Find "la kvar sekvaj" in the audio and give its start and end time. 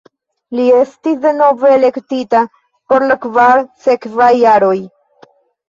3.13-4.33